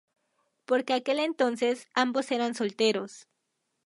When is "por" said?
0.65-0.79